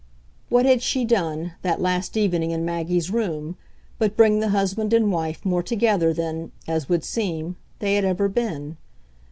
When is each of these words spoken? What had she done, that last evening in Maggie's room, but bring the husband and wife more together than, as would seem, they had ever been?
What 0.49 0.65
had 0.65 0.81
she 0.81 1.05
done, 1.05 1.53
that 1.61 1.79
last 1.79 2.17
evening 2.17 2.49
in 2.49 2.65
Maggie's 2.65 3.11
room, 3.11 3.55
but 3.99 4.17
bring 4.17 4.39
the 4.39 4.49
husband 4.49 4.93
and 4.93 5.11
wife 5.11 5.45
more 5.45 5.61
together 5.61 6.11
than, 6.11 6.51
as 6.67 6.89
would 6.89 7.03
seem, 7.03 7.55
they 7.77 7.93
had 7.93 8.03
ever 8.03 8.27
been? 8.27 8.77